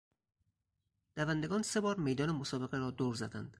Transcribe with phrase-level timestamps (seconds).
[1.15, 3.49] دوندگان سه بار میدان مسابقه را دور زدند.